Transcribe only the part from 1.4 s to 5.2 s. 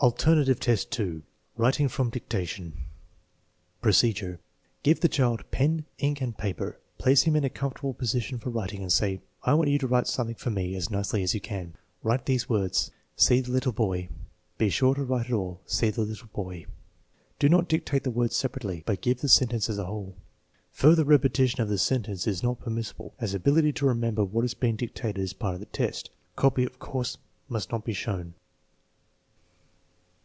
writing from dictation Procedure. Give the